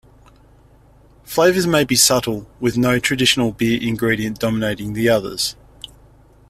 Flavours 1.23 1.67
may 1.67 1.83
be 1.83 1.95
subtle, 1.95 2.49
with 2.59 2.75
no 2.75 2.97
traditional 2.97 3.51
beer 3.51 3.79
ingredient 3.79 4.39
dominating 4.39 4.93
the 4.93 5.07
others. 5.09 5.55